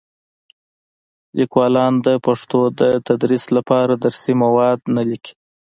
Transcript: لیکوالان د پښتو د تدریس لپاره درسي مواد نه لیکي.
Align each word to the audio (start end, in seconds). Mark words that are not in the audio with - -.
لیکوالان 1.37 1.93
د 2.05 2.07
پښتو 2.25 2.59
د 2.79 2.81
تدریس 3.07 3.45
لپاره 3.57 3.93
درسي 4.03 4.33
مواد 4.43 4.79
نه 4.95 5.03
لیکي. 5.09 5.33